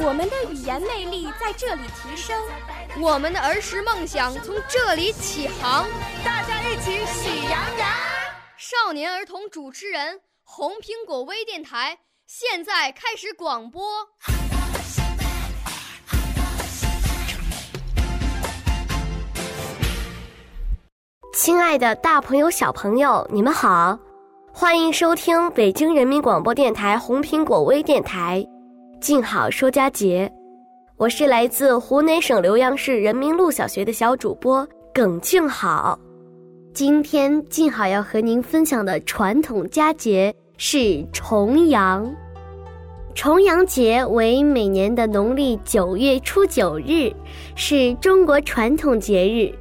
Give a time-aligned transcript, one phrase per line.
[0.00, 2.40] 我们的语言魅力在这里提升，
[3.00, 5.86] 我们的儿时梦想从这里起航。
[6.24, 7.88] 大家一起喜羊羊。
[8.56, 11.98] 少年儿童主持人，红苹果微电台。
[12.26, 13.82] 现在开始广播。
[21.34, 23.98] 亲爱的，大朋友、小朋友，你们好，
[24.52, 28.44] 欢迎收听北京人民广播电台红苹果微电台，
[29.00, 30.30] 静好说佳节。
[30.96, 35.96] 我是来自湖南省浏阳市人民路小学的小主播耿静好。
[36.74, 40.34] 今天静好要和您分享的传统佳节。
[40.60, 42.12] 是重阳，
[43.14, 47.12] 重阳节为每年的农历九月初九日，
[47.54, 49.54] 是中国传统节日。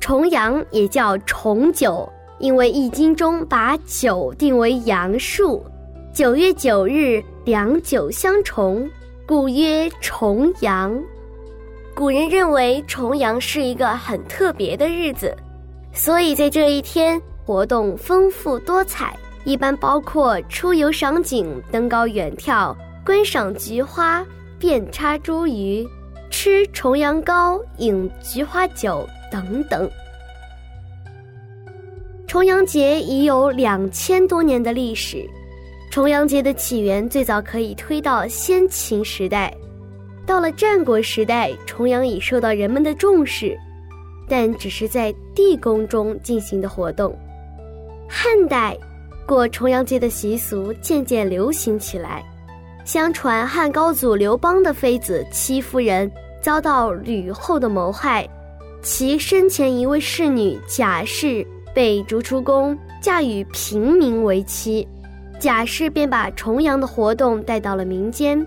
[0.00, 5.62] 重阳也叫重九，因为《易经》中把九定为阳数，
[6.14, 8.88] 九月九日两九相重，
[9.26, 10.96] 故曰重阳。
[11.96, 15.36] 古人认为重阳是一个很特别的日子，
[15.92, 19.16] 所以在这一天活动丰富多彩。
[19.42, 22.72] 一般包括出游赏景、登高远眺、
[23.04, 24.24] 观赏菊花、
[24.56, 25.84] 遍插茱萸、
[26.30, 29.90] 吃重阳糕、饮菊花酒等等。
[32.28, 35.28] 重阳节已有两千多年的历史，
[35.90, 39.52] 重阳节的起源最早可以推到先秦时代。
[40.24, 43.58] 到了战国时代，重阳已受到人们的重视，
[44.28, 47.14] 但只是在地宫中进行的活动。
[48.08, 48.76] 汉代。
[49.26, 52.20] 过重阳节的习俗渐渐流行起来。
[52.84, 56.10] 相传汉高祖刘邦的妃子戚夫人
[56.42, 58.28] 遭到吕后的谋害，
[58.82, 64.84] 其生前一位侍女贾氏被逐出宫，嫁与平民为妻。
[65.40, 68.46] 贾氏便把重阳的活动带到了民间。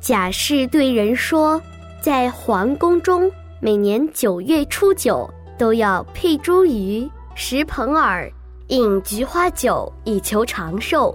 [0.00, 1.60] 贾氏对人说，
[2.02, 8.30] 在皇宫中，每年九月初九都要佩茱萸、食蓬耳。
[8.68, 11.14] 饮菊花酒以求长寿，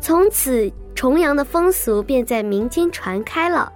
[0.00, 3.72] 从此重阳的风俗便在民间传开了。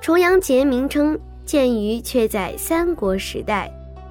[0.00, 3.70] 重阳节名称见于却在三国时代，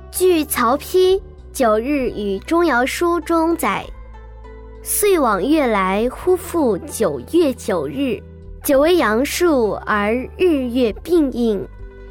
[0.09, 1.16] 据曹丕
[1.51, 3.85] 《九日与钟繇书》中载
[4.85, 8.21] ：“岁往月来，忽复九月九日。
[8.66, 11.66] 九为阳数，而日月并应，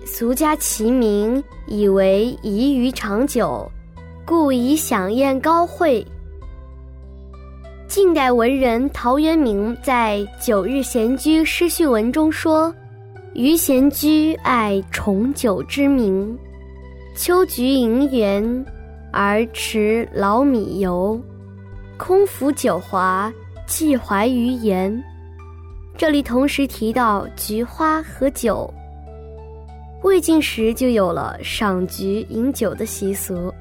[0.07, 3.71] 俗家其名，以为宜于长久。”
[4.25, 6.07] 故以享宴高会。
[7.87, 12.75] 晋代文人陶渊明在《九日闲居诗序文》中说
[13.35, 16.39] ：“余闲居爱重九之名，
[17.15, 18.65] 秋菊盈园，
[19.13, 21.21] 而持老米油，
[22.05, 23.33] 空服九华，
[23.65, 24.93] 寄怀于言。”
[25.97, 28.69] 这里同时提到菊花和酒。
[30.03, 33.55] 魏晋时就有了赏菊饮酒的习俗。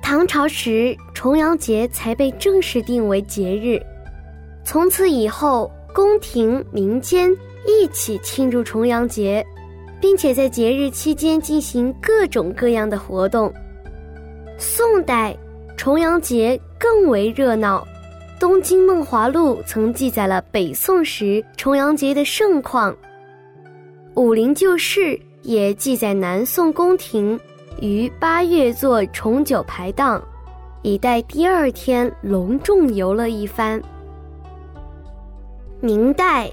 [0.00, 3.82] 唐朝时，重阳节才被正式定为节日。
[4.64, 7.28] 从此以后，宫廷民间
[7.66, 9.44] 一起庆祝重阳节，
[10.00, 13.52] 并且在节日期间进行各种各样的活动。
[14.56, 15.36] 宋代，
[15.76, 17.86] 重阳节更为热闹，
[18.40, 22.92] 《东京梦华录》曾记载了北宋时重阳节的盛况，
[24.16, 25.00] 《武林旧事》
[25.42, 27.38] 也记载南宋宫廷。
[27.80, 30.20] 于八月做重九排档，
[30.82, 33.80] 以待第二天隆重游乐一番。
[35.80, 36.50] 明代，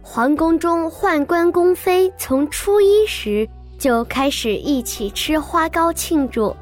[0.00, 3.46] 皇宫中宦官宫妃从初一时
[3.78, 6.56] 就开始一起吃花糕庆祝。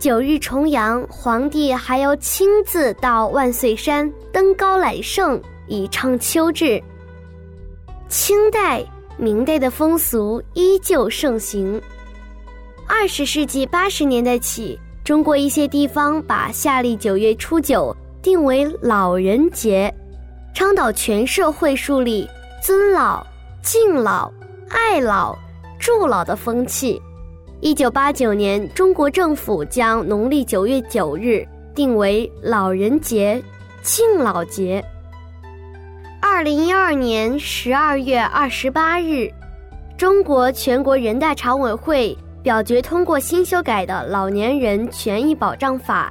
[0.00, 6.82] 九日重阳，皇帝还要亲自到万岁山登高揽胜，以畅秋至。
[8.08, 8.82] 清代、
[9.18, 11.78] 明代的风俗依旧盛行。
[12.88, 19.94] 二十世纪八十年代起，中国一些地方把夏历九月初九定为老人节，
[20.54, 22.26] 倡导全社会树立
[22.62, 23.22] 尊老、
[23.60, 24.32] 敬老、
[24.70, 25.36] 爱老、
[25.78, 26.98] 助老的风气。
[27.62, 33.40] 一九八九年，中国政府将农历九月九日定为老人节、
[33.82, 34.82] 敬老节。
[36.22, 39.30] 二零一二年十二月二十八日，
[39.98, 46.10] 中国全国人大常委会表决通过新修改的《老年人权益保障法》，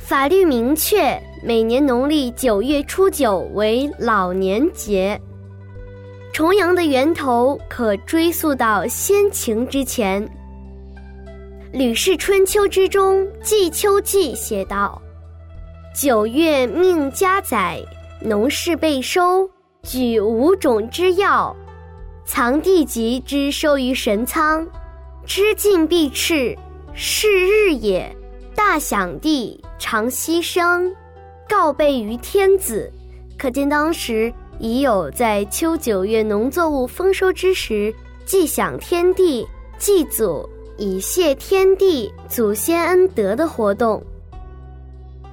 [0.00, 5.20] 法律明确每年农历九月初九为老年节。
[6.32, 10.24] 重阳的源头可追溯到先秦之前，
[11.72, 15.00] 《吕氏春秋》之中《季秋记》写道
[15.94, 17.78] ：“九月命家载，
[18.22, 19.48] 农事备收，
[19.82, 21.54] 举五种之药，
[22.24, 24.66] 藏地籍之收于神仓，
[25.26, 26.56] 知尽必赤，
[26.94, 28.16] 是日也。
[28.54, 30.90] 大享地，常牺牲，
[31.48, 32.90] 告备于天子。”
[33.38, 34.32] 可见当时。
[34.60, 37.94] 已有在秋九月农作物丰收之时，
[38.24, 39.46] 祭享天地、
[39.78, 40.44] 祭祖，
[40.78, 44.02] 以谢天地祖先恩德的活动。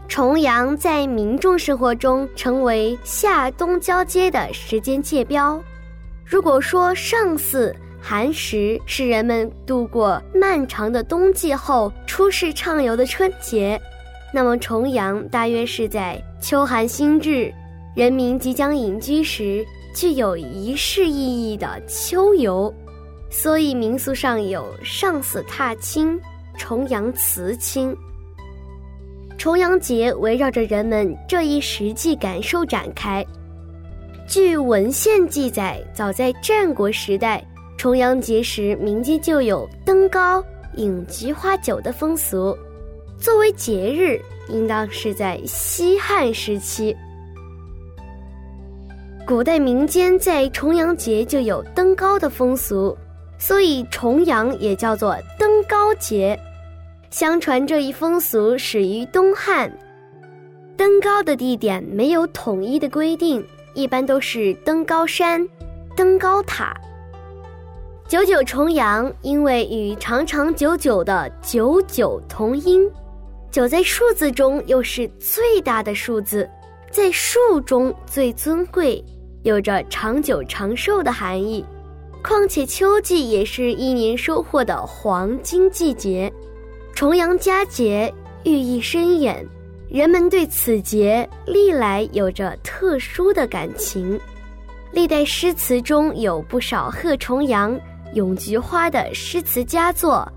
[0.07, 5.61] 重阳在民众生活中成为夏冬交接的时间界标。
[6.25, 13.79] 如果说上巳、寒食是人们度过漫长的冬季后出世畅游的春节，
[14.33, 17.53] 那么重阳大约是在秋寒新至。
[17.95, 19.65] 人民即将隐居时，
[19.95, 22.73] 具有仪式意义的秋游，
[23.37, 26.17] 所以民俗上有上巳踏青、
[26.57, 27.93] 重阳辞青。
[29.37, 33.25] 重阳节围绕着人们这一实际感受展开。
[34.25, 37.45] 据文献记载，早在战国时代，
[37.77, 40.41] 重阳节时民间就有登高
[40.77, 42.57] 饮菊花酒的风俗。
[43.19, 44.17] 作为节日，
[44.47, 46.95] 应当是在西汉时期。
[49.27, 52.97] 古代民间在重阳节就有登高的风俗，
[53.47, 56.35] 所以重阳也叫做登高节。
[57.11, 59.71] 相传这一风俗始于东汉。
[60.75, 63.45] 登高的地点没有统一的规定，
[63.75, 65.47] 一般都是登高山、
[65.95, 66.75] 登高塔。
[68.07, 72.89] 九九重阳，因为与长长久久的九九同音，
[73.51, 76.49] 九在数字中又是最大的数字，
[76.89, 79.05] 在数中最尊贵。
[79.43, 81.63] 有着长久长寿的含义，
[82.25, 86.31] 况且秋季也是一年收获的黄金季节，
[86.91, 88.11] 重阳佳节
[88.43, 89.47] 寓意深远，
[89.87, 94.19] 人们对此节历来有着特殊的感情。
[94.91, 97.79] 历代诗词中有不少贺重阳、
[98.15, 100.27] 咏菊花的诗词佳作。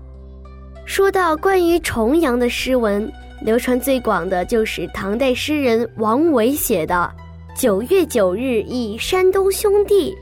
[0.85, 3.11] 说到关于重阳的诗文，
[3.41, 7.11] 流传最广的就是唐代诗人王维写的。
[7.55, 10.15] 九月九日忆山东兄弟，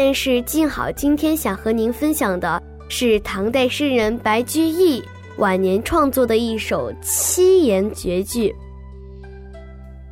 [0.00, 5.02] 但是静好今天想和您分享的是唐代诗人白居易
[5.38, 8.54] 晚年创作的一首七言绝句：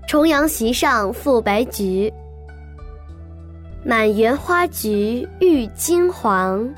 [0.08, 2.12] 重阳席上赋白菊，
[3.84, 6.68] 满园花菊郁金黄，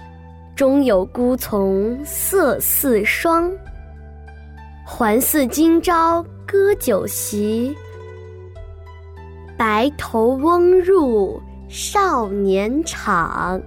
[0.54, 3.50] 中有孤丛色似霜，
[4.84, 7.74] 还似今朝歌酒席。
[9.56, 13.60] 白头翁入少年场。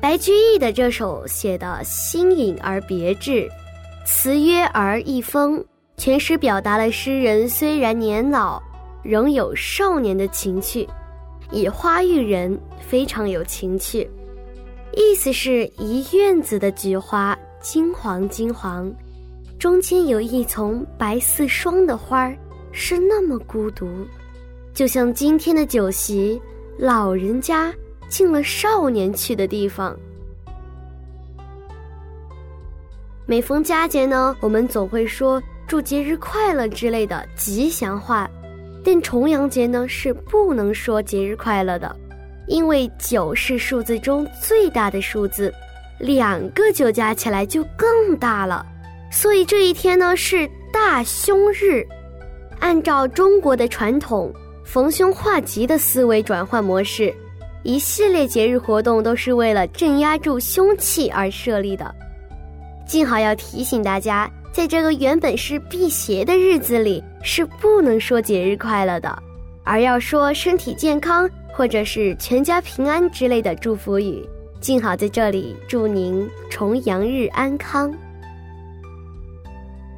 [0.00, 3.48] 白居易的这首写的新颖而别致，
[4.04, 5.64] 词约而意丰，
[5.96, 8.62] 全诗表达了诗人虽然年老，
[9.02, 10.88] 仍有少年的情趣，
[11.50, 14.08] 以花喻人，非常有情趣。
[14.92, 18.90] 意思是一院子的菊花金黄金黄，
[19.58, 22.36] 中间有一丛白似霜的花儿，
[22.70, 23.88] 是那么孤独。
[24.72, 26.40] 就像今天的酒席，
[26.78, 27.72] 老人家
[28.08, 29.96] 进了少年去的地方。
[33.24, 38.30] 每逢佳节呢，我们总会说祝节日快乐之类的吉祥话，
[38.84, 41.96] 但重阳节呢是不能说节日快乐的，
[42.46, 45.52] 因为九是数字中最大的数字，
[45.98, 48.64] 两个九加起来就更大了，
[49.10, 51.84] 所以这一天呢是大凶日，
[52.60, 54.32] 按照中国的传统。
[54.66, 57.14] 逢凶化吉的思维转换模式，
[57.62, 61.94] 一系列节日活动都是为了镇压住凶气而设立的。
[62.84, 69.16] 静好要提醒大家，在这个原本是辟邪的日子里，是不能说节日快乐的，
[69.62, 74.28] 而要说身体健康或者是全家平安之类的祝福语。
[74.60, 77.94] 静好在这里祝您重阳日安康。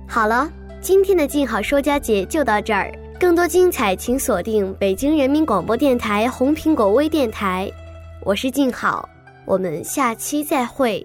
[0.07, 2.93] 好了，今天的静好说家节就到这儿。
[3.21, 7.69] 更多精彩，请锁定北京人民广播电台红苹果微电台。
[8.21, 9.09] 我是静好，
[9.45, 11.05] 我们下期再会。